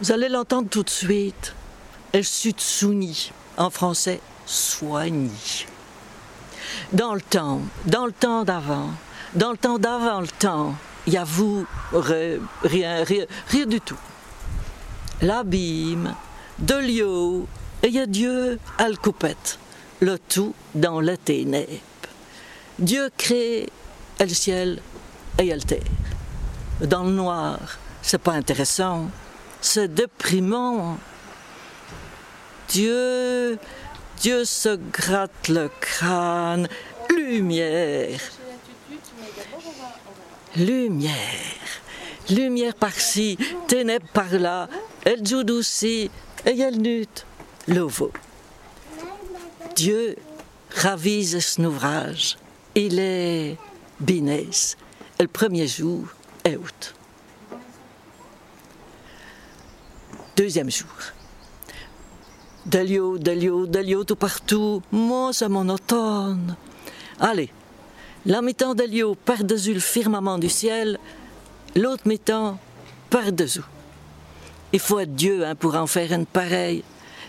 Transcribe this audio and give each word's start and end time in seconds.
Vous 0.00 0.12
allez 0.12 0.30
l'entendre 0.30 0.68
tout 0.70 0.82
de 0.82 0.90
suite. 0.90 1.54
Elle 2.12 2.24
Sutsuni, 2.24 3.32
en 3.58 3.68
français, 3.68 4.20
soigny. 4.46 5.66
Dans 6.92 7.12
le 7.12 7.20
temps, 7.20 7.60
dans 7.84 8.06
le 8.06 8.12
temps 8.12 8.44
d'avant, 8.44 8.90
dans 9.34 9.50
le 9.50 9.58
temps 9.58 9.78
d'avant 9.78 10.20
le 10.20 10.26
temps, 10.26 10.74
il 11.06 11.12
y 11.12 11.16
a 11.18 11.24
vous, 11.24 11.66
rien, 11.92 13.04
rien, 13.04 13.26
du 13.66 13.80
tout. 13.80 13.98
L'abîme, 15.20 16.14
de 16.58 16.74
l'eau, 16.74 17.46
et 17.82 17.88
il 17.88 17.94
y 17.94 18.00
a 18.00 18.06
Dieu 18.06 18.58
à 18.78 18.88
le 18.88 18.96
coupette, 18.96 19.58
le 20.00 20.18
tout 20.18 20.54
dans 20.74 21.00
les 21.00 21.18
ténèbres. 21.18 21.68
Dieu 22.78 23.10
crée 23.18 23.68
le 24.18 24.28
ciel 24.28 24.80
et 25.38 25.54
le 25.54 25.60
terre. 25.60 25.80
Dans 26.80 27.04
le 27.04 27.12
noir, 27.12 27.58
c'est 28.00 28.18
pas 28.18 28.32
intéressant, 28.32 29.10
c'est 29.60 29.92
déprimant. 29.92 30.98
Dieu, 32.68 33.58
Dieu 34.20 34.44
se 34.44 34.76
gratte 34.76 35.48
le 35.48 35.70
crâne, 35.80 36.68
lumière. 37.10 38.20
Lumière, 40.56 41.14
lumière 42.28 42.74
par-ci, 42.74 43.38
ténèbres 43.68 44.08
par-là, 44.12 44.68
elle 45.04 45.26
joue 45.26 45.44
douci 45.44 46.10
et 46.44 46.58
elle 46.58 46.80
nute 46.80 47.24
l'ovo. 47.68 48.10
Dieu 49.76 50.16
ravise 50.74 51.38
son 51.40 51.64
ouvrage. 51.64 52.36
Il 52.74 52.98
est 52.98 53.56
binès. 54.00 54.76
Le 55.18 55.26
premier 55.26 55.66
jour 55.66 56.04
est 56.44 56.56
août. 56.56 56.94
Deuxième 60.40 60.70
jour. 60.70 60.88
Delio, 62.64 63.18
Delio, 63.18 63.66
Delio 63.66 64.04
tout 64.04 64.16
partout. 64.16 64.80
Moi, 64.90 65.34
c'est 65.34 65.50
mon 65.50 65.68
automne. 65.68 66.56
Allez, 67.18 67.50
la 68.24 68.40
mi-temps 68.40 68.74
par-dessus 69.14 69.74
le 69.74 69.80
firmament 69.80 70.38
du 70.38 70.48
ciel, 70.48 70.98
l'autre 71.76 72.08
mi-temps 72.08 72.58
par-dessous. 73.10 73.66
Il 74.72 74.80
faut 74.80 75.00
être 75.00 75.14
Dieu 75.14 75.44
hein, 75.44 75.54
pour 75.54 75.74
en 75.74 75.86
faire 75.86 76.10
une 76.10 76.24
pareille. 76.24 76.84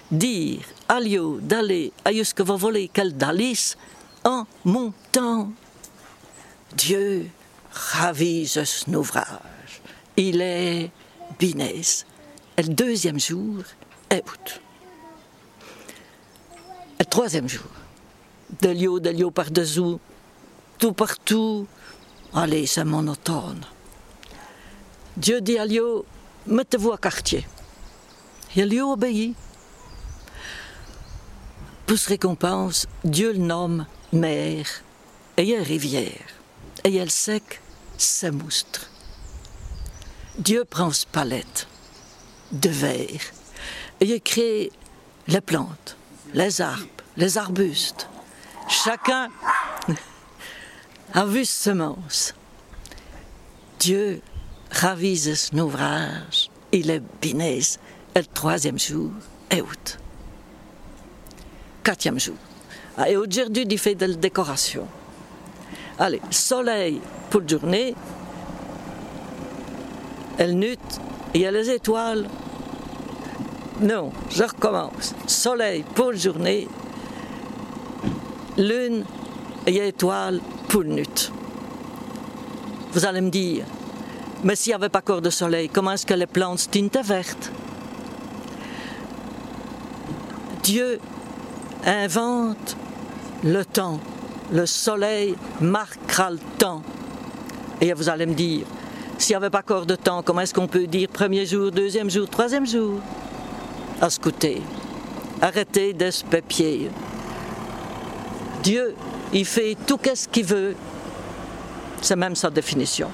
Dire, 0.09 0.61
alio, 0.87 1.39
d'aller, 1.41 1.91
que 2.33 2.43
vous 2.43 2.55
voulez, 2.55 2.89
quel 2.93 3.17
dalis, 3.17 3.75
en 4.23 4.45
montant. 4.63 5.51
Dieu 6.77 7.27
ravise 7.73 8.63
son 8.63 8.93
ouvrage. 8.93 9.81
Il 10.15 10.39
est 10.39 10.89
binès. 11.37 12.05
Le 12.57 12.67
deuxième 12.67 13.19
jour 13.19 13.63
août. 14.19 14.61
Et 16.99 17.03
le 17.03 17.05
troisième 17.05 17.47
jour, 17.47 17.63
Delio, 18.61 18.99
Delio 18.99 19.31
par-dessous, 19.31 19.99
tout 20.77 20.93
partout. 20.93 21.65
Allez, 22.33 22.65
c'est 22.67 22.83
mon 22.83 23.07
automne. 23.07 23.65
Dieu 25.17 25.41
dit 25.41 25.57
à 25.57 25.65
Lio, 25.65 26.05
mettez-vous 26.47 26.91
à 26.91 26.97
quartier. 26.97 27.47
Et 28.55 28.65
Lio 28.65 28.93
obéit. 28.93 29.35
Pour 31.85 31.97
se 31.97 32.09
récompense, 32.09 32.87
Dieu 33.03 33.33
le 33.33 33.39
nomme 33.39 33.85
mer, 34.13 34.65
et 35.37 35.43
il 35.43 35.61
rivière, 35.61 36.27
et 36.83 36.95
elle 36.95 37.11
sec, 37.11 37.61
c'est 37.97 38.31
moustre. 38.31 38.89
Dieu 40.37 40.63
prend 40.63 40.91
ce 40.91 41.05
palette 41.05 41.67
de 42.51 42.69
verre, 42.69 43.21
il 43.99 44.21
crée 44.21 44.71
les 45.27 45.41
plantes, 45.41 45.97
les 46.33 46.61
arbres, 46.61 46.85
les 47.17 47.37
arbustes. 47.37 48.07
Chacun 48.67 49.29
a 51.13 51.25
vu 51.25 51.45
semence. 51.45 52.33
Dieu 53.79 54.21
ravise 54.71 55.33
son 55.35 55.59
ouvrage, 55.59 56.49
il 56.71 56.89
est 56.89 57.01
binès, 57.21 57.79
et 58.15 58.19
le 58.19 58.25
troisième 58.25 58.79
jour 58.79 59.11
est 59.49 59.61
août. 59.61 59.97
Quatrième 61.83 62.19
jour. 62.19 62.35
Ah, 62.97 63.09
et 63.09 63.17
aujourd'hui, 63.17 63.65
il 63.69 63.79
fait 63.79 63.95
de 63.95 64.05
la 64.05 64.15
décoration. 64.15 64.87
Allez, 65.97 66.21
soleil 66.29 67.01
pour 67.29 67.41
la 67.41 67.47
journée, 67.47 67.95
elle 70.37 70.57
nute, 70.57 70.79
il 71.33 71.41
y 71.41 71.45
a 71.45 71.51
les 71.51 71.69
étoiles. 71.69 72.27
Non, 73.81 74.11
je 74.29 74.43
recommence. 74.43 75.15
Soleil 75.25 75.83
pour 75.95 76.13
journée, 76.13 76.67
lune, 78.55 79.03
et 79.65 79.87
étoiles 79.87 80.39
pour 80.69 80.83
nuit. 80.83 81.31
Vous 82.93 83.05
allez 83.05 83.21
me 83.21 83.29
dire, 83.29 83.65
mais 84.43 84.55
s'il 84.55 84.71
n'y 84.71 84.75
avait 84.75 84.89
pas 84.89 84.99
encore 84.99 85.21
de 85.21 85.29
soleil, 85.29 85.69
comment 85.69 85.93
est-ce 85.93 86.05
que 86.05 86.13
les 86.13 86.27
plantes 86.27 86.69
tintaient 86.69 87.01
vertes? 87.01 87.51
Dieu 90.63 90.99
invente 91.85 92.77
le 93.43 93.63
temps. 93.65 93.99
Le 94.51 94.65
soleil 94.65 95.35
marquera 95.59 96.31
le 96.31 96.39
temps. 96.59 96.83
Et 97.79 97.93
vous 97.93 98.09
allez 98.09 98.25
me 98.27 98.33
dire, 98.33 98.65
s'il 99.17 99.33
n'y 99.33 99.37
avait 99.37 99.49
pas 99.49 99.59
encore 99.59 99.85
de 99.85 99.95
temps, 99.95 100.21
comment 100.21 100.41
est-ce 100.41 100.53
qu'on 100.53 100.67
peut 100.67 100.85
dire 100.85 101.09
premier 101.09 101.45
jour, 101.45 101.71
deuxième 101.71 102.09
jour, 102.09 102.29
troisième 102.29 102.67
jour? 102.67 102.99
À 104.01 104.09
côté, 104.19 104.63
arrêtez. 105.41 105.95
Dieu, 108.63 108.95
il 109.31 109.45
fait 109.45 109.77
tout 109.85 109.99
ce 110.15 110.27
qu'il 110.27 110.45
veut. 110.45 110.75
C'est 112.01 112.15
même 112.15 112.35
sa 112.35 112.49
définition. 112.49 113.11